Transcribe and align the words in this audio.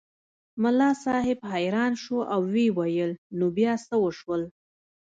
ملا 0.61 0.91
صاحب 1.03 1.39
حیران 1.53 1.93
شو 2.03 2.17
او 2.33 2.41
ویې 2.53 2.69
ویل 2.77 3.11
نو 3.37 3.45
بیا 3.57 3.73
څه 3.87 3.95
وشول. 4.03 4.41